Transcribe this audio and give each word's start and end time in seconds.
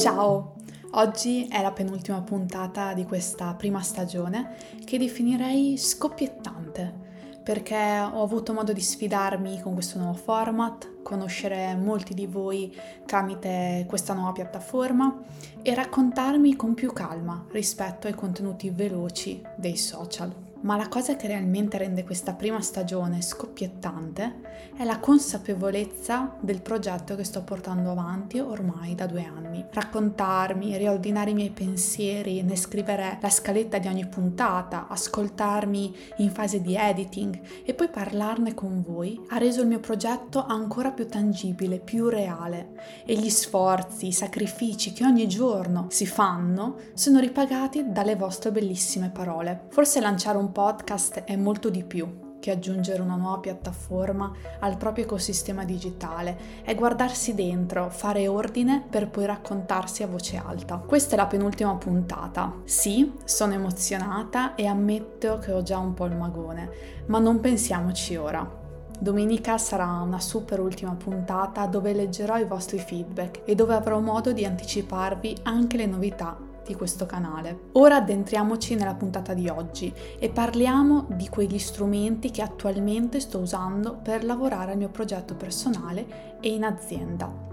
Ciao! 0.00 0.54
Oggi 0.92 1.46
è 1.48 1.60
la 1.60 1.72
penultima 1.72 2.22
puntata 2.22 2.94
di 2.94 3.04
questa 3.04 3.52
prima 3.52 3.82
stagione 3.82 4.56
che 4.82 4.96
definirei 4.96 5.76
scoppiettante 5.76 7.08
perché 7.42 7.76
ho 7.76 8.22
avuto 8.22 8.54
modo 8.54 8.72
di 8.72 8.80
sfidarmi 8.80 9.60
con 9.60 9.74
questo 9.74 9.98
nuovo 9.98 10.14
format, 10.14 11.02
conoscere 11.02 11.74
molti 11.74 12.14
di 12.14 12.24
voi 12.24 12.74
tramite 13.04 13.84
questa 13.86 14.14
nuova 14.14 14.32
piattaforma 14.32 15.20
e 15.60 15.74
raccontarmi 15.74 16.56
con 16.56 16.72
più 16.72 16.94
calma 16.94 17.44
rispetto 17.50 18.06
ai 18.06 18.14
contenuti 18.14 18.70
veloci 18.70 19.42
dei 19.54 19.76
social. 19.76 20.49
Ma 20.62 20.76
la 20.76 20.88
cosa 20.88 21.16
che 21.16 21.26
realmente 21.26 21.78
rende 21.78 22.04
questa 22.04 22.34
prima 22.34 22.60
stagione 22.60 23.22
scoppiettante 23.22 24.68
è 24.76 24.84
la 24.84 24.98
consapevolezza 24.98 26.36
del 26.40 26.60
progetto 26.60 27.16
che 27.16 27.24
sto 27.24 27.42
portando 27.42 27.90
avanti 27.90 28.38
ormai 28.40 28.94
da 28.94 29.06
due 29.06 29.24
anni. 29.24 29.64
Raccontarmi, 29.70 30.76
riordinare 30.76 31.30
i 31.30 31.34
miei 31.34 31.50
pensieri, 31.50 32.42
ne 32.42 32.56
scrivere 32.56 33.18
la 33.22 33.30
scaletta 33.30 33.78
di 33.78 33.88
ogni 33.88 34.06
puntata, 34.06 34.86
ascoltarmi 34.88 35.96
in 36.18 36.30
fase 36.30 36.60
di 36.60 36.76
editing 36.76 37.40
e 37.64 37.72
poi 37.72 37.88
parlarne 37.88 38.52
con 38.52 38.82
voi 38.82 39.18
ha 39.28 39.38
reso 39.38 39.62
il 39.62 39.66
mio 39.66 39.80
progetto 39.80 40.44
ancora 40.44 40.90
più 40.90 41.08
tangibile, 41.08 41.78
più 41.78 42.08
reale 42.08 43.02
e 43.06 43.14
gli 43.14 43.30
sforzi, 43.30 44.08
i 44.08 44.12
sacrifici 44.12 44.92
che 44.92 45.04
ogni 45.04 45.26
giorno 45.26 45.86
si 45.88 46.06
fanno 46.06 46.76
sono 46.92 47.18
ripagati 47.18 47.90
dalle 47.90 48.14
vostre 48.14 48.52
bellissime 48.52 49.08
parole. 49.08 49.66
Forse 49.70 50.00
lanciare 50.00 50.36
un 50.36 50.49
podcast 50.50 51.24
è 51.24 51.36
molto 51.36 51.70
di 51.70 51.84
più 51.84 52.28
che 52.40 52.50
aggiungere 52.50 53.02
una 53.02 53.14
nuova 53.14 53.38
piattaforma 53.38 54.32
al 54.60 54.76
proprio 54.76 55.04
ecosistema 55.04 55.64
digitale, 55.64 56.36
è 56.64 56.74
guardarsi 56.74 57.34
dentro, 57.34 57.90
fare 57.90 58.26
ordine 58.26 58.82
per 58.88 59.08
poi 59.08 59.26
raccontarsi 59.26 60.02
a 60.02 60.08
voce 60.08 60.36
alta. 60.36 60.78
Questa 60.78 61.14
è 61.14 61.16
la 61.16 61.26
penultima 61.26 61.76
puntata. 61.76 62.56
Sì, 62.64 63.12
sono 63.24 63.52
emozionata 63.52 64.54
e 64.56 64.66
ammetto 64.66 65.38
che 65.38 65.52
ho 65.52 65.62
già 65.62 65.78
un 65.78 65.94
po' 65.94 66.06
il 66.06 66.16
magone, 66.16 66.70
ma 67.06 67.18
non 67.18 67.38
pensiamoci 67.40 68.16
ora. 68.16 68.58
Domenica 68.98 69.56
sarà 69.56 69.86
una 70.02 70.20
super 70.20 70.60
ultima 70.60 70.94
puntata 70.94 71.66
dove 71.66 71.94
leggerò 71.94 72.36
i 72.38 72.44
vostri 72.44 72.78
feedback 72.78 73.42
e 73.44 73.54
dove 73.54 73.74
avrò 73.74 73.98
modo 74.00 74.32
di 74.32 74.44
anticiparvi 74.44 75.38
anche 75.44 75.78
le 75.78 75.86
novità 75.86 76.48
di 76.70 76.76
questo 76.76 77.04
canale. 77.04 77.68
Ora 77.72 77.96
addentriamoci 77.96 78.76
nella 78.76 78.94
puntata 78.94 79.34
di 79.34 79.48
oggi 79.48 79.92
e 80.18 80.28
parliamo 80.28 81.06
di 81.10 81.28
quegli 81.28 81.58
strumenti 81.58 82.30
che 82.30 82.42
attualmente 82.42 83.18
sto 83.18 83.38
usando 83.38 83.98
per 84.00 84.24
lavorare 84.24 84.72
al 84.72 84.78
mio 84.78 84.88
progetto 84.88 85.34
personale 85.34 86.38
e 86.40 86.52
in 86.52 86.62
azienda. 86.62 87.48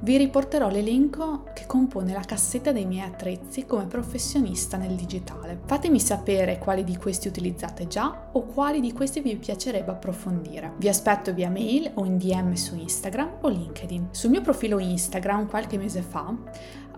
Vi 0.00 0.16
riporterò 0.16 0.68
l'elenco 0.68 1.44
che 1.54 1.64
compone 1.66 2.12
la 2.12 2.20
cassetta 2.20 2.72
dei 2.72 2.86
miei 2.86 3.06
attrezzi 3.06 3.64
come 3.64 3.86
professionista 3.86 4.76
nel 4.76 4.94
digitale. 4.94 5.60
Fatemi 5.64 6.00
sapere 6.00 6.58
quali 6.58 6.84
di 6.84 6.96
questi 6.96 7.28
utilizzate 7.28 7.86
già 7.86 8.30
o 8.32 8.44
quali 8.44 8.80
di 8.80 8.92
questi 8.92 9.20
vi 9.20 9.36
piacerebbe 9.36 9.92
approfondire. 9.92 10.72
Vi 10.78 10.88
aspetto 10.88 11.32
via 11.32 11.50
mail 11.50 11.90
o 11.94 12.04
in 12.04 12.18
DM 12.18 12.52
su 12.54 12.74
Instagram 12.74 13.38
o 13.42 13.48
LinkedIn. 13.48 14.08
Sul 14.10 14.30
mio 14.30 14.40
profilo 14.40 14.78
Instagram 14.78 15.48
qualche 15.48 15.78
mese 15.78 16.02
fa 16.02 16.34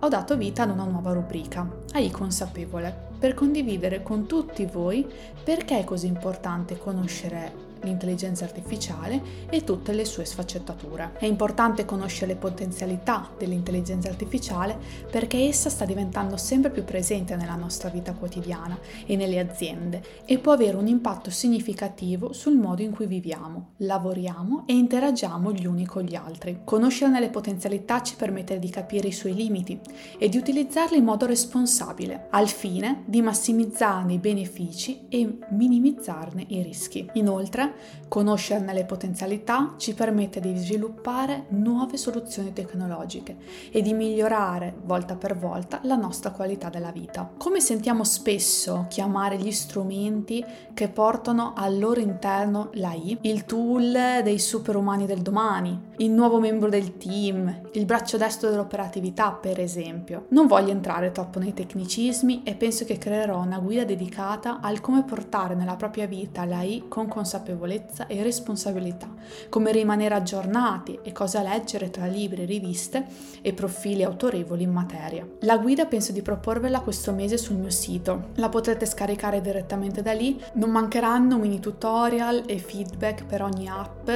ho 0.05 0.09
dato 0.09 0.37
vita 0.37 0.65
ad 0.65 0.71
una 0.71 0.85
nuova 0.85 1.13
rubrica, 1.13 1.67
AI 1.93 2.11
consapevole, 2.11 2.95
per 3.19 3.33
condividere 3.33 4.03
con 4.03 4.27
tutti 4.27 4.67
voi 4.67 5.11
perché 5.43 5.79
è 5.79 5.85
così 5.85 6.09
importante 6.09 6.77
conoscere 6.77 7.64
l'intelligenza 7.85 8.45
artificiale 8.45 9.23
e 9.49 9.63
tutte 9.63 9.93
le 9.93 10.05
sue 10.05 10.25
sfaccettature. 10.25 11.13
È 11.19 11.27
importante 11.27 11.85
conoscere 11.85 12.33
le 12.33 12.37
potenzialità 12.37 13.31
dell'intelligenza 13.39 14.09
artificiale 14.09 14.77
perché 15.11 15.47
essa 15.47 15.71
sta 15.71 15.85
diventando 15.85 16.37
sempre 16.37 16.71
più 16.71 16.85
presente 16.85 17.37
nella 17.37 17.55
nostra 17.55 17.89
vita 17.89 18.13
quotidiana 18.13 18.79
e 19.07 19.17
nelle 19.17 19.39
aziende 19.39 20.03
e 20.25 20.39
può 20.39 20.53
avere 20.53 20.77
un 20.77 20.87
impatto 20.87 21.31
significativo 21.31 22.33
sul 22.33 22.57
modo 22.57 22.83
in 22.83 22.91
cui 22.91 23.07
viviamo, 23.07 23.73
lavoriamo 23.79 24.65
e 24.67 24.75
interagiamo 24.75 25.53
gli 25.53 25.67
uni 25.67 25.87
con 25.87 26.03
gli 26.03 26.15
altri. 26.15 26.61
Conoscerne 26.65 27.21
le 27.21 27.31
potenzialità 27.31 28.03
ci 28.03 28.17
permette 28.17 28.59
di 28.59 28.71
capire 28.71 29.09
i 29.09 29.13
suoi 29.13 29.35
limiti 29.35 29.79
e 30.19 30.29
di 30.29 30.37
utilizzarli 30.37 30.99
in 30.99 31.05
modo 31.05 31.27
responsabile, 31.27 32.29
al 32.31 32.49
fine 32.49 33.03
di 33.07 33.21
massimizzarne 33.23 34.15
i 34.15 34.19
benefici 34.19 35.07
e 35.09 35.39
minimizzarne 35.51 36.45
i 36.49 36.63
rischi. 36.63 37.09
Inoltre, 37.15 37.74
Conoscerne 38.09 38.73
le 38.73 38.85
potenzialità 38.85 39.75
ci 39.77 39.93
permette 39.93 40.39
di 40.39 40.57
sviluppare 40.57 41.47
nuove 41.49 41.97
soluzioni 41.97 42.53
tecnologiche 42.53 43.37
e 43.73 43.83
di 43.83 43.93
migliorare 43.93 44.75
volta 44.85 45.17
per 45.17 45.37
volta 45.37 45.81
la 45.83 45.97
nostra 45.97 46.31
qualità 46.31 46.69
della 46.69 46.93
vita. 46.93 47.29
Come 47.37 47.61
sentiamo 47.61 48.05
spesso 48.05 48.87
chiamare 48.89 49.37
gli 49.37 49.51
strumenti 49.51 50.45
che 50.75 50.89
portano 50.89 51.55
al 51.57 51.79
loro 51.79 51.99
interno 51.99 52.71
l'AI, 52.75 53.19
il 53.23 53.45
tool 53.45 54.21
dei 54.23 54.39
superumani 54.39 55.07
del 55.07 55.23
domani, 55.23 55.93
il 55.97 56.11
nuovo 56.11 56.39
membro 56.39 56.69
del 56.69 56.97
team, 56.97 57.63
il 57.73 57.85
braccio 57.85 58.17
destro 58.17 58.51
dell'operatività 58.51 59.33
per 59.33 59.59
esempio. 59.59 60.27
Non 60.29 60.47
voglio 60.47 60.71
entrare 60.71 61.11
troppo 61.11 61.39
nei 61.39 61.53
tecnicismi 61.55 62.43
e 62.45 62.55
penso 62.55 62.85
che 62.85 62.99
creerò 62.99 63.41
una 63.41 63.59
guida 63.59 63.85
dedicata 63.85 64.61
al 64.61 64.81
come 64.81 65.03
portare 65.03 65.55
nella 65.55 65.77
propria 65.77 66.07
vita 66.07 66.45
l'AI 66.45 66.85
con 66.89 67.09
consapevolezza 67.09 67.63
consapevolezza 67.65 68.07
e 68.07 68.23
responsabilità, 68.23 69.09
come 69.49 69.73
rimanere 69.73 70.15
aggiornati 70.15 70.99
e 71.03 71.13
cosa 71.13 71.43
leggere 71.43 71.91
tra 71.91 72.07
libri, 72.07 72.45
riviste 72.45 73.07
e 73.41 73.53
profili 73.53 74.05
autorevoli 74.05 74.63
in 74.63 74.71
materia. 74.71 75.27
La 75.41 75.59
guida 75.59 75.87
penso 75.87 76.13
di 76.13 76.23
proporvela 76.23 76.81
questo 76.81 77.13
mese 77.13 77.39
sul 77.39 77.57
mio 77.57 77.71
sito, 77.71 78.29
la 78.35 78.49
potrete 78.49 78.87
scaricare 78.87 79.41
direttamente 79.41 80.03
da 80.03 80.13
lì, 80.13 80.41
non 80.55 80.71
mancheranno 80.71 81.39
mini 81.39 81.61
tutorial 81.61 82.45
e 82.47 82.59
feedback 82.59 83.25
per 83.25 83.43
ogni 83.43 83.69
app 83.69 84.11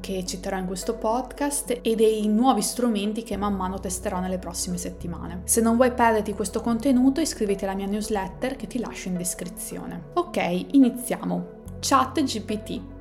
che 0.00 0.24
citerò 0.26 0.58
in 0.58 0.66
questo 0.66 0.96
podcast 0.96 1.78
e 1.80 1.94
dei 1.94 2.26
nuovi 2.28 2.60
strumenti 2.60 3.22
che 3.22 3.38
man 3.38 3.54
mano 3.54 3.80
testerò 3.80 4.20
nelle 4.20 4.38
prossime 4.38 4.76
settimane. 4.76 5.42
Se 5.44 5.62
non 5.62 5.76
vuoi 5.76 5.92
perderti 5.92 6.34
questo 6.34 6.60
contenuto 6.60 7.22
iscriviti 7.22 7.64
alla 7.64 7.74
mia 7.74 7.86
newsletter 7.86 8.56
che 8.56 8.66
ti 8.66 8.78
lascio 8.78 9.08
in 9.08 9.16
descrizione. 9.16 10.10
Ok, 10.14 10.66
iniziamo. 10.72 11.62
Chat 11.80 12.22
GPT 12.22 12.93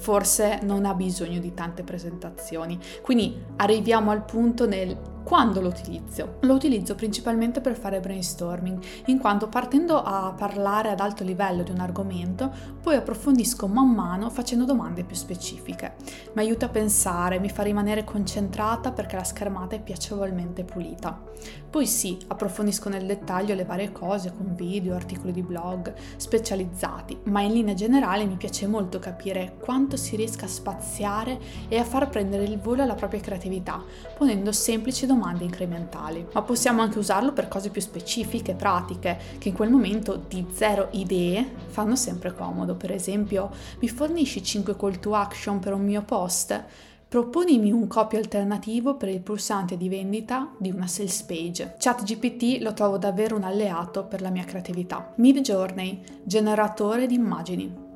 forse 0.00 0.60
non 0.62 0.86
ha 0.86 0.94
bisogno 0.94 1.40
di 1.40 1.52
tante 1.52 1.82
presentazioni. 1.82 2.78
Quindi 3.02 3.38
arriviamo 3.56 4.10
al 4.10 4.24
punto 4.24 4.66
nel 4.66 4.96
quando 5.22 5.60
lo 5.60 5.68
utilizzo? 5.68 6.38
Lo 6.40 6.54
utilizzo 6.54 6.94
principalmente 6.94 7.60
per 7.60 7.76
fare 7.76 8.00
brainstorming, 8.00 8.82
in 9.06 9.18
quanto 9.18 9.48
partendo 9.48 10.02
a 10.02 10.32
parlare 10.36 10.90
ad 10.90 11.00
alto 11.00 11.22
livello 11.22 11.62
di 11.62 11.70
un 11.70 11.78
argomento, 11.78 12.50
poi 12.80 12.96
approfondisco 12.96 13.66
man 13.68 13.90
mano 13.90 14.30
facendo 14.30 14.64
domande 14.64 15.04
più 15.04 15.14
specifiche. 15.14 15.94
Mi 16.32 16.42
aiuta 16.42 16.66
a 16.66 16.70
pensare, 16.70 17.38
mi 17.38 17.50
fa 17.50 17.62
rimanere 17.62 18.02
concentrata 18.02 18.92
perché 18.92 19.16
la 19.16 19.24
schermata 19.24 19.76
è 19.76 19.82
piacevolmente 19.82 20.64
pulita. 20.64 21.22
Poi 21.70 21.86
sì, 21.86 22.18
approfondisco 22.26 22.88
nel 22.88 23.06
dettaglio 23.06 23.54
le 23.54 23.64
varie 23.64 23.92
cose 23.92 24.32
con 24.36 24.54
video, 24.56 24.94
articoli 24.94 25.32
di 25.32 25.42
blog 25.42 25.92
specializzati, 26.16 27.18
ma 27.24 27.42
in 27.42 27.52
linea 27.52 27.74
generale 27.74 28.24
mi 28.24 28.36
piace 28.36 28.66
molto 28.66 28.98
capire 28.98 29.56
quanto 29.60 29.89
si 29.96 30.16
riesca 30.16 30.46
a 30.46 30.48
spaziare 30.48 31.38
e 31.68 31.78
a 31.78 31.84
far 31.84 32.08
prendere 32.08 32.44
il 32.44 32.58
volo 32.58 32.82
alla 32.82 32.94
propria 32.94 33.20
creatività, 33.20 33.82
ponendo 34.16 34.52
semplici 34.52 35.06
domande 35.06 35.44
incrementali, 35.44 36.26
ma 36.32 36.42
possiamo 36.42 36.82
anche 36.82 36.98
usarlo 36.98 37.32
per 37.32 37.48
cose 37.48 37.70
più 37.70 37.80
specifiche, 37.80 38.54
pratiche, 38.54 39.18
che 39.38 39.48
in 39.48 39.54
quel 39.54 39.70
momento 39.70 40.22
di 40.28 40.46
zero 40.52 40.88
idee 40.92 41.46
fanno 41.66 41.96
sempre 41.96 42.34
comodo. 42.34 42.74
Per 42.74 42.92
esempio, 42.92 43.50
mi 43.80 43.88
fornisci 43.88 44.42
5 44.42 44.76
call 44.76 44.98
to 44.98 45.14
action 45.14 45.58
per 45.58 45.72
un 45.72 45.84
mio 45.84 46.02
post? 46.02 46.64
Proponimi 47.10 47.72
un 47.72 47.88
copy 47.88 48.16
alternativo 48.16 48.94
per 48.94 49.08
il 49.08 49.20
pulsante 49.20 49.76
di 49.76 49.88
vendita 49.88 50.52
di 50.58 50.70
una 50.70 50.86
sales 50.86 51.22
page. 51.22 51.74
ChatGPT 51.76 52.62
lo 52.62 52.72
trovo 52.72 52.98
davvero 52.98 53.34
un 53.34 53.42
alleato 53.42 54.04
per 54.04 54.20
la 54.20 54.30
mia 54.30 54.44
creatività. 54.44 55.12
Midjourney, 55.16 56.00
generatore 56.22 57.08
di 57.08 57.14
immagini 57.14 57.88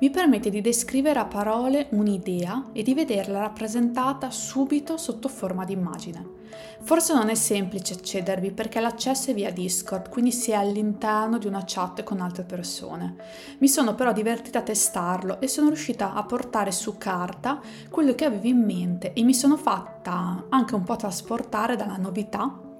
mi 0.00 0.10
permette 0.10 0.50
di 0.50 0.60
descrivere 0.60 1.18
a 1.18 1.26
parole 1.26 1.88
un'idea 1.90 2.70
e 2.72 2.82
di 2.82 2.94
vederla 2.94 3.40
rappresentata 3.40 4.30
subito 4.30 4.96
sotto 4.96 5.28
forma 5.28 5.64
di 5.64 5.72
immagine. 5.72 6.42
Forse 6.82 7.14
non 7.14 7.30
è 7.30 7.34
semplice 7.34 7.94
accedervi 7.94 8.52
perché 8.52 8.80
l'accesso 8.80 9.30
è 9.30 9.34
via 9.34 9.50
Discord, 9.50 10.08
quindi 10.08 10.32
si 10.32 10.50
è 10.50 10.54
all'interno 10.54 11.38
di 11.38 11.46
una 11.46 11.64
chat 11.66 12.02
con 12.02 12.20
altre 12.20 12.44
persone. 12.44 13.16
Mi 13.58 13.68
sono 13.68 13.94
però 13.94 14.12
divertita 14.12 14.58
a 14.58 14.62
testarlo 14.62 15.40
e 15.40 15.48
sono 15.48 15.68
riuscita 15.68 16.12
a 16.12 16.22
portare 16.24 16.70
su 16.70 16.96
carta 16.98 17.60
quello 17.90 18.14
che 18.14 18.24
avevo 18.24 18.46
in 18.46 18.62
mente 18.62 19.12
e 19.14 19.22
mi 19.22 19.34
sono 19.34 19.56
fatta 19.56 20.46
anche 20.48 20.74
un 20.74 20.82
po' 20.82 20.96
trasportare 20.96 21.76
dalla 21.76 21.96
novità 21.96 22.72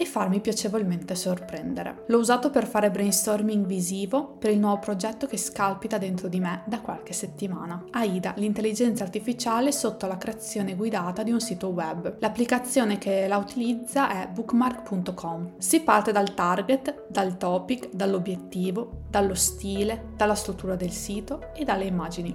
e 0.00 0.06
farmi 0.06 0.40
piacevolmente 0.40 1.14
sorprendere. 1.14 2.04
L'ho 2.06 2.16
usato 2.16 2.48
per 2.48 2.66
fare 2.66 2.90
brainstorming 2.90 3.66
visivo 3.66 4.36
per 4.38 4.50
il 4.50 4.58
nuovo 4.58 4.78
progetto 4.78 5.26
che 5.26 5.36
scalpita 5.36 5.98
dentro 5.98 6.28
di 6.28 6.40
me 6.40 6.62
da 6.64 6.80
qualche 6.80 7.12
settimana. 7.12 7.84
AIDA, 7.90 8.32
l'intelligenza 8.38 9.04
artificiale 9.04 9.72
sotto 9.72 10.06
la 10.06 10.16
creazione 10.16 10.74
guidata 10.74 11.22
di 11.22 11.32
un 11.32 11.40
sito 11.40 11.68
web. 11.68 12.16
L'applicazione 12.18 12.96
che 12.96 13.28
la 13.28 13.36
utilizza 13.36 14.10
è 14.10 14.26
bookmark.com. 14.28 15.56
Si 15.58 15.82
parte 15.82 16.12
dal 16.12 16.32
target, 16.32 17.08
dal 17.10 17.36
topic, 17.36 17.90
dall'obiettivo, 17.92 19.02
dallo 19.10 19.34
stile, 19.34 20.12
dalla 20.16 20.34
struttura 20.34 20.76
del 20.76 20.92
sito 20.92 21.52
e 21.54 21.64
dalle 21.64 21.84
immagini. 21.84 22.34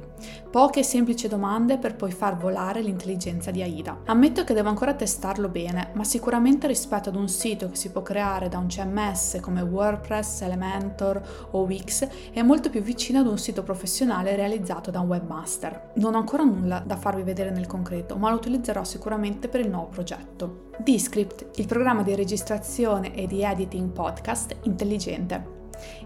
Poche 0.52 0.82
e 0.82 0.84
semplici 0.84 1.28
domande 1.28 1.80
per 1.80 1.96
poi 1.96 2.12
far 2.12 2.38
volare 2.38 2.82
l'intelligenza 2.82 3.50
di 3.50 3.64
AIDA. 3.64 4.02
Ammetto 4.06 4.44
che 4.44 4.54
devo 4.54 4.70
ancora 4.70 4.94
testarlo 4.94 5.50
bene, 5.50 5.90
ma 5.96 6.04
sicuramente 6.04 6.68
rispetto 6.68 7.10
ad 7.10 7.16
un 7.16 7.28
sito 7.28 7.54
che 7.56 7.76
si 7.76 7.92
può 7.92 8.02
creare 8.02 8.50
da 8.50 8.58
un 8.58 8.68
CMS 8.68 9.40
come 9.42 9.62
WordPress, 9.62 10.42
Elementor 10.42 11.48
o 11.52 11.64
Wix 11.64 12.08
è 12.34 12.42
molto 12.42 12.70
più 12.70 12.82
vicino 12.82 13.20
ad 13.20 13.28
un 13.28 13.38
sito 13.38 13.64
professionale 13.64 14.36
realizzato 14.36 14.92
da 14.92 15.00
un 15.00 15.08
webmaster. 15.08 15.92
Non 15.96 16.16
ho 16.16 16.18
ancora 16.18 16.44
nulla 16.44 16.84
da 16.86 16.98
farvi 16.98 17.24
vedere 17.24 17.52
nel 17.52 17.68
concreto, 17.68 18.18
ma 18.18 18.30
lo 18.30 18.36
utilizzerò 18.36 18.84
sicuramente 18.84 19.48
per 19.48 19.62
il 19.62 19.70
nuovo 19.70 19.88
progetto. 19.88 20.70
Descript, 20.78 21.58
il 21.60 21.68
programma 21.68 22.04
di 22.04 22.14
registrazione 22.14 23.16
e 23.16 23.28
di 23.28 23.42
editing 23.42 23.92
podcast 23.92 24.56
intelligente. 24.64 25.55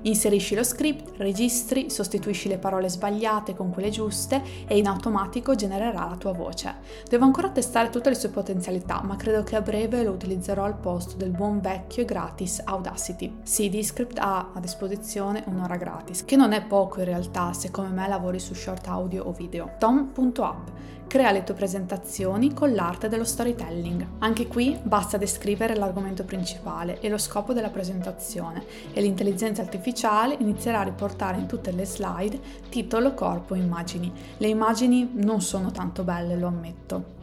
Inserisci 0.02 0.56
lo 0.56 0.64
script, 0.64 1.18
registri, 1.18 1.90
sostituisci 1.90 2.48
le 2.48 2.58
parole 2.58 2.90
sbagliate 2.90 3.56
con 3.56 3.72
quelle 3.72 3.90
giuste 3.90 4.42
e 4.68 4.78
in 4.78 4.88
automatico 4.88 5.56
genererà 5.56 6.08
la 6.10 6.16
tua 6.18 6.34
voce. 6.34 6.76
Devo 7.08 7.26
ancora 7.26 7.50
testare 7.50 7.90
tutte 7.90 8.10
le 8.10 8.16
sue 8.16 8.30
potenzialità, 8.30 9.02
ma 9.04 9.16
credo 9.16 9.44
che 9.44 9.56
a 9.56 9.62
breve 9.62 10.04
lo 10.04 10.12
utilizzerò 10.12 10.64
al 10.64 10.78
posto 10.78 11.16
del 11.16 11.32
buon 11.32 11.60
vecchio 11.62 12.04
e 12.04 12.06
gratis 12.06 12.62
Audacity. 12.64 13.40
Sì, 13.44 13.70
Descript 13.70 14.18
ha 14.20 14.52
a 14.54 14.60
disposizione 14.60 15.44
un'ora 15.48 15.76
gratis, 15.76 16.26
che 16.26 16.36
non 16.36 16.54
è 16.54 16.64
poco 16.64 17.00
in 17.00 17.06
realtà 17.06 17.54
se 17.54 17.72
come 17.72 17.90
me 17.90 18.08
lavori 18.08 18.40
su 18.40 18.54
short 18.54 18.88
audio 18.88 19.24
o 19.24 19.32
video. 19.32 19.72
Tom.app 19.78 20.68
Crea 21.10 21.32
le 21.32 21.44
tue 21.44 21.56
presentazioni 21.56 22.54
con 22.54 22.72
l'arte 22.72 23.10
dello 23.10 23.24
storytelling. 23.24 24.06
Anche 24.20 24.46
qui 24.46 24.78
basta 24.80 25.18
descrivere 25.18 25.76
l'argomento 25.76 26.24
principale 26.24 27.00
e 27.00 27.10
lo 27.10 27.18
scopo 27.18 27.52
della 27.52 27.72
presentazione 27.72 28.64
e 28.94 29.02
l'intelligenza 29.02 29.64
artificiale 29.64 30.36
inizierà 30.38 30.82
a 30.82 30.84
riportare 30.84 31.40
in 31.40 31.48
tutte 31.48 31.72
le 31.72 31.88
slide 31.88 32.40
titolo, 32.70 33.16
corpo, 33.16 33.56
immagini. 33.56 34.14
Le 34.38 34.50
immagini 34.50 35.10
non 35.14 35.42
sono 35.42 35.72
tanto 35.72 36.04
belle, 36.04 36.36
lo 36.36 36.46
ammetto. 36.46 37.19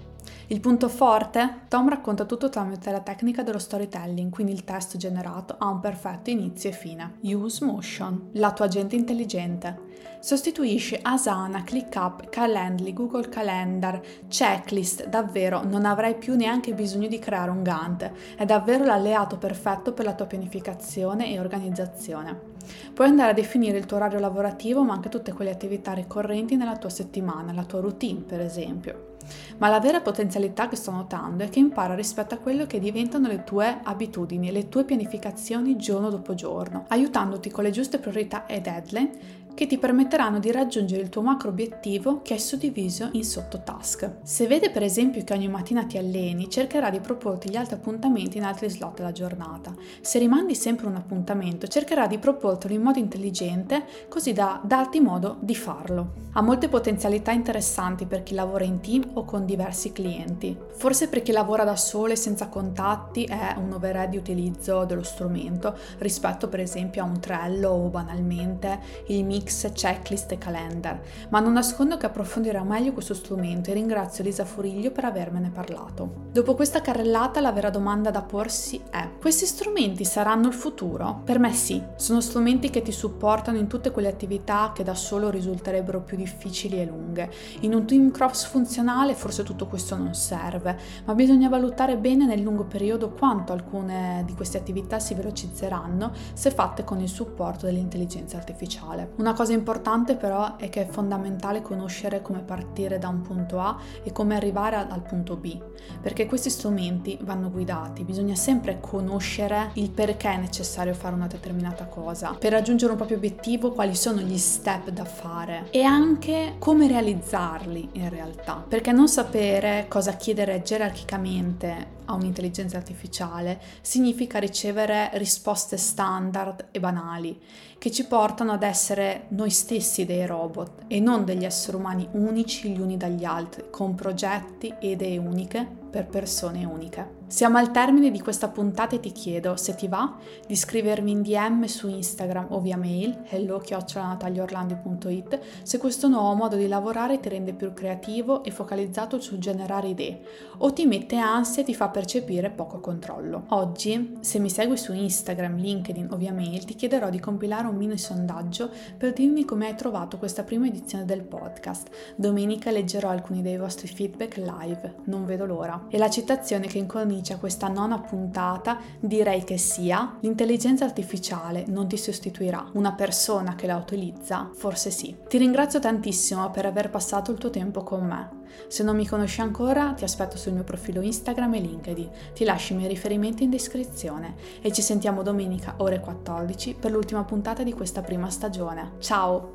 Il 0.48 0.60
punto 0.60 0.88
forte? 0.88 1.62
Tom 1.66 1.88
racconta 1.88 2.25
tutto 2.25 2.48
tramite 2.48 2.93
la 2.93 3.00
tecnica 3.00 3.43
dello 3.43 3.58
storytelling, 3.58 4.31
quindi 4.31 4.52
il 4.52 4.62
testo 4.62 4.96
generato 4.96 5.56
ha 5.58 5.66
un 5.66 5.81
perfetto 5.81 6.31
inizio 6.31 6.70
e 6.70 6.72
fine. 6.72 7.14
Use 7.22 7.64
Motion, 7.64 8.28
la 8.34 8.52
tua 8.52 8.66
agente 8.66 8.94
intelligente. 8.94 9.76
Sostituisci 10.20 11.00
Asana, 11.02 11.64
ClickUp, 11.64 12.28
Calendly, 12.28 12.93
Google 12.93 13.28
Calendar, 13.28 14.00
Checklist, 14.28 15.08
davvero 15.08 15.64
non 15.64 15.84
avrai 15.84 16.14
più 16.14 16.37
neanche 16.37 16.75
bisogno 16.75 17.08
di 17.08 17.19
creare 17.19 17.50
un 17.50 17.64
Gantt, 17.64 18.08
è 18.37 18.44
davvero 18.44 18.84
l'alleato 18.84 19.38
perfetto 19.38 19.93
per 19.94 20.04
la 20.04 20.14
tua 20.14 20.26
pianificazione 20.26 21.32
e 21.32 21.40
organizzazione. 21.40 22.54
Puoi 22.94 23.08
andare 23.08 23.32
a 23.32 23.34
definire 23.34 23.78
il 23.78 23.87
tuo 23.87 23.96
orario 23.96 24.20
lavorativo 24.20 24.84
ma 24.84 24.94
anche 24.94 25.08
tutte 25.08 25.32
quelle 25.32 25.50
attività 25.50 25.93
ricorrenti 25.93 26.54
nella 26.54 26.76
tua 26.76 26.90
settimana, 26.90 27.52
la 27.52 27.64
tua 27.64 27.81
routine 27.81 28.20
per 28.20 28.40
esempio. 28.40 29.16
Ma 29.58 29.69
la 29.69 29.81
vera 29.81 30.00
potenzialità 30.00 30.69
che 30.69 30.76
sto 30.76 30.90
notando 30.90 31.44
è 31.44 31.49
che 31.49 31.58
impara 31.58 31.94
rispetto 31.94 32.34
a 32.34 32.38
quello 32.38 32.67
che 32.67 32.78
diventano 32.78 33.28
le 33.28 33.44
tue 33.44 33.81
abitudini, 33.82 34.50
le 34.50 34.69
tue 34.69 34.84
pianificazioni 34.84 35.76
giorno 35.76 36.11
dopo 36.11 36.34
giorno, 36.34 36.84
aiutandoti 36.88 37.50
con 37.50 37.64
le 37.64 37.70
giuste 37.70 37.99
priorità 37.99 38.46
e 38.46 38.61
deadline 38.61 39.44
che 39.56 39.67
ti 39.67 39.79
permetteranno 39.79 40.38
di 40.38 40.53
raggiungere 40.53 41.00
il 41.00 41.08
tuo 41.08 41.23
macro 41.23 41.49
obiettivo 41.49 42.20
che 42.20 42.35
è 42.35 42.38
suddiviso 42.38 43.08
in 43.12 43.25
sottotask. 43.25 44.19
Se 44.23 44.47
vede 44.47 44.70
per 44.70 44.82
esempio 44.82 45.25
che 45.25 45.32
ogni 45.32 45.49
mattina 45.49 45.87
ti 45.87 45.97
alleni, 45.97 46.50
cercherà 46.50 46.91
di 46.91 47.00
proporti 47.00 47.49
gli 47.49 47.56
altri 47.56 47.76
appuntamenti 47.76 48.37
in 48.37 48.44
altri 48.44 48.69
slot 48.69 48.99
della 48.99 49.12
giornata. 49.12 49.75
Se 50.03 50.19
rimandi 50.19 50.55
sempre 50.55 50.87
un 50.87 50.94
appuntamento, 50.94 51.67
cercherà 51.67 52.06
di 52.06 52.19
proportelo 52.19 52.75
in 52.75 52.82
modo 52.82 52.99
intelligente 52.99 53.87
così 54.08 54.35
da 54.35 54.61
darti 54.62 55.00
modo 55.00 55.38
di 55.41 55.55
farlo. 55.55 56.25
Ha 56.32 56.43
molte 56.43 56.69
potenzialità 56.69 57.31
interessanti 57.31 58.05
per 58.05 58.23
chi 58.23 58.35
lavora 58.35 58.64
in 58.64 58.81
team 58.81 59.08
o 59.14 59.25
con 59.25 59.47
diversi 59.47 59.91
clienti. 59.91 60.55
Forse 60.75 61.08
per 61.08 61.23
chi 61.23 61.32
lavora 61.32 61.64
da 61.64 61.76
solo 61.76 62.12
e 62.12 62.17
senza 62.17 62.49
contatti 62.49 63.25
è 63.25 63.55
un 63.56 63.73
overhead 63.73 64.11
di 64.11 64.19
utilizzo 64.19 64.85
dello 64.85 65.03
strumento 65.03 65.75
rispetto 65.99 66.49
per 66.49 66.61
esempio 66.61 67.03
a 67.03 67.06
un 67.06 67.20
Trello 67.20 67.70
o 67.70 67.88
banalmente 67.88 68.81
il 69.06 69.25
mix 69.25 69.44
mix, 69.46 69.70
checklist 69.72 70.32
e 70.32 70.38
calendar, 70.38 71.00
ma 71.28 71.38
non 71.38 71.52
nascondo 71.52 71.96
che 71.96 72.06
approfondirò 72.06 72.64
meglio 72.64 72.93
questo 72.93 73.14
strumento 73.14 73.70
e 73.70 73.75
ringrazio 73.75 74.25
Lisa 74.25 74.44
Furiglio 74.44 74.90
per 74.90 75.04
avermene 75.04 75.50
parlato. 75.50 76.25
Dopo 76.32 76.54
questa 76.56 76.81
carrellata 76.81 77.40
la 77.40 77.52
vera 77.52 77.70
domanda 77.70 78.10
da 78.10 78.22
porsi 78.22 78.82
è: 78.90 79.08
questi 79.20 79.46
strumenti 79.46 80.04
saranno 80.04 80.48
il 80.48 80.52
futuro? 80.52 81.20
Per 81.25 81.38
me 81.38 81.52
sì, 81.52 81.81
sono 81.94 82.20
strumenti 82.20 82.70
che 82.70 82.82
ti 82.82 82.90
supportano 82.90 83.56
in 83.56 83.69
tutte 83.69 83.93
quelle 83.93 84.08
attività 84.08 84.72
che 84.75 84.82
da 84.82 84.94
solo 84.94 85.31
risulterebbero 85.31 86.00
più 86.00 86.16
difficili 86.16 86.81
e 86.81 86.84
lunghe. 86.84 87.31
In 87.60 87.72
un 87.72 87.87
team 87.87 88.10
cross 88.10 88.46
funzionale 88.46 89.14
forse 89.14 89.44
tutto 89.44 89.66
questo 89.66 89.96
non 89.96 90.14
serve, 90.14 90.76
ma 91.04 91.14
bisogna 91.14 91.48
valutare 91.48 91.96
bene 91.96 92.26
nel 92.26 92.40
lungo 92.40 92.64
periodo 92.64 93.10
quanto 93.10 93.52
alcune 93.52 94.25
di 94.26 94.34
queste 94.34 94.58
attività 94.58 94.98
si 94.98 95.14
velocizzeranno 95.14 96.12
se 96.32 96.50
fatte 96.50 96.82
con 96.82 97.00
il 97.00 97.08
supporto 97.08 97.66
dell'intelligenza 97.66 98.37
artificiale. 98.37 99.12
Una 99.16 99.34
cosa 99.37 99.53
importante 99.53 100.17
però 100.17 100.56
è 100.56 100.71
che 100.71 100.87
è 100.87 100.87
fondamentale 100.87 101.61
conoscere 101.61 102.23
come 102.23 102.41
partire 102.41 102.99
da 102.99 103.09
un 103.09 103.21
punto 103.21 103.61
A 103.61 103.79
e 104.03 104.11
come 104.11 104.35
arrivare 104.35 104.77
al 104.77 105.03
punto 105.03 105.37
B, 105.37 105.61
perché 106.00 106.25
questi 106.27 106.49
strumenti 106.49 107.19
vanno 107.21 107.50
guidati, 107.50 108.03
bisogna 108.03 108.35
sempre 108.35 108.79
conoscere 108.81 109.71
il 109.75 109.91
perché 109.91 110.31
è 110.31 110.38
necessario 110.38 110.94
fare 110.94 111.15
una 111.15 111.27
determinata 111.27 111.85
cosa, 111.85 112.35
per 112.38 112.53
raggiungere 112.53 112.93
un 112.93 112.97
proprio 112.97 113.19
obiettivo 113.19 113.73
quali 113.73 113.94
sono 113.94 114.21
gli 114.21 114.38
step 114.38 114.88
da 114.88 115.05
fare 115.05 115.67
e 115.71 115.82
anche 115.82 116.55
come 116.59 116.89
realizzarli 116.89 117.91
in 117.93 118.09
realtà, 118.09 118.65
perché 118.67 118.91
non 118.91 119.06
sapere 119.06 119.85
cosa 119.89 120.17
chiedere 120.17 120.62
gerarchicamente 120.62 121.95
a 122.06 122.14
un'intelligenza 122.14 122.76
artificiale 122.76 123.61
significa 123.81 124.38
ricevere 124.38 125.11
risposte 125.14 125.76
standard 125.76 126.69
e 126.70 126.81
banali 126.81 127.38
che 127.79 127.91
ci 127.91 128.06
portano 128.06 128.53
ad 128.53 128.62
essere 128.62 129.26
noi 129.29 129.50
stessi 129.50 130.05
dei 130.05 130.26
robot 130.26 130.85
e 130.88 130.99
non 130.99 131.25
degli 131.25 131.44
esseri 131.44 131.76
umani 131.76 132.08
unici 132.12 132.70
gli 132.70 132.81
uni 132.81 132.97
dagli 132.97 133.25
altri, 133.25 133.67
con 133.70 133.94
progetti 133.94 134.75
e 134.81 134.91
idee 134.91 135.19
uniche 135.19 135.84
per 135.96 136.08
persone 136.08 136.67
uniche. 136.67 137.24
Siamo 137.29 137.58
al 137.58 137.72
termine 137.72 138.12
di 138.12 138.20
questa 138.20 138.46
puntata 138.48 138.94
e 138.94 139.00
ti 139.00 139.10
chiedo, 139.12 139.56
se 139.56 139.74
ti 139.74 139.88
va, 139.88 140.17
di 140.46 140.55
scrivermi 140.55 141.10
in 141.10 141.22
DM 141.22 141.65
su 141.65 141.88
Instagram 141.88 142.46
o 142.50 142.60
via 142.60 142.76
mail 142.76 143.22
hello-nataliaorlandi.it 143.24 145.41
se 145.62 145.79
questo 145.79 146.06
nuovo 146.06 146.34
modo 146.34 146.55
di 146.55 146.69
lavorare 146.69 147.19
ti 147.19 147.29
rende 147.31 147.53
più 147.53 147.72
creativo 147.72 148.44
e 148.44 148.53
focalizzato 148.53 149.20
sul 149.20 149.38
generare 149.38 149.88
idee 149.88 150.20
o 150.58 150.72
ti 150.72 150.86
mette 150.86 151.17
ansia 151.17 151.62
e 151.62 151.65
ti 151.65 151.74
fa 151.74 151.88
percepire 151.88 152.50
poco 152.50 152.79
controllo. 152.79 153.46
Oggi, 153.48 154.19
se 154.20 154.38
mi 154.38 154.50
segui 154.50 154.76
su 154.76 154.93
Instagram, 154.93 155.56
LinkedIn 155.56 156.12
o 156.12 156.17
via 156.17 156.32
mail, 156.32 156.65
ti 156.65 156.74
chiederò 156.74 157.10
di 157.10 157.19
compilare 157.19 157.67
un 157.67 157.74
mini 157.76 157.98
sondaggio 157.98 158.70
per 158.96 159.15
dirmi 159.15 159.44
come 159.44 159.67
hai 159.67 159.74
trovato 159.74 160.17
questa 160.19 160.44
prima 160.44 160.67
edizione 160.67 161.06
del 161.06 161.22
podcast. 161.22 161.88
Domenica 162.15 162.70
leggerò 162.70 163.08
alcuni 163.08 163.43
dei 163.43 163.56
vostri 163.56 163.88
feedback 163.88 164.36
live, 164.36 164.94
non 165.06 165.24
vedo 165.24 165.44
l'ora. 165.44 165.85
E 165.88 165.98
la 165.98 166.10
citazione 166.10 166.66
che 166.66 166.78
incomincia 166.78 167.36
questa 167.36 167.69
nona 167.69 167.98
puntata 167.98 168.78
direi 169.00 169.44
che 169.44 169.58
sia 169.58 170.16
l'intelligenza 170.20 170.84
artificiale 170.84 171.64
non 171.69 171.86
ti 171.88 171.96
sostituirà, 171.96 172.70
una 172.74 172.93
persona 172.93 173.55
che 173.55 173.66
la 173.66 173.76
utilizza 173.76 174.50
forse 174.55 174.90
sì. 174.90 175.16
Ti 175.28 175.38
ringrazio 175.38 175.78
tantissimo 175.78 176.50
per 176.50 176.66
aver 176.66 176.90
passato 176.90 177.31
il 177.31 177.38
tuo 177.38 177.50
tempo 177.50 177.82
con 177.82 178.05
me. 178.05 178.44
Se 178.69 178.82
non 178.82 178.96
mi 178.96 179.06
conosci 179.06 179.40
ancora, 179.40 179.93
ti 179.93 180.05
aspetto 180.05 180.36
sul 180.36 180.52
mio 180.52 180.64
profilo 180.64 181.00
Instagram 181.00 181.55
e 181.55 181.60
LinkedIn. 181.60 182.10
Ti 182.34 182.44
lascio 182.44 182.72
i 182.72 182.76
miei 182.76 182.88
riferimenti 182.88 183.44
in 183.44 183.50
descrizione 183.50 184.34
e 184.60 184.72
ci 184.72 184.82
sentiamo 184.82 185.22
domenica 185.22 185.74
ore 185.78 186.00
14 186.00 186.76
per 186.81 186.90
l'ultima 186.90 187.24
puntata 187.24 187.62
di 187.62 187.72
questa 187.72 188.02
prima 188.02 188.28
stagione. 188.31 188.93
Ciao! 188.98 189.55